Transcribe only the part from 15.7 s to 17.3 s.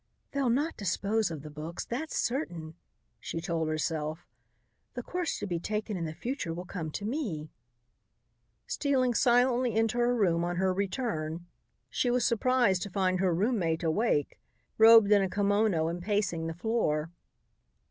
and pacing the floor.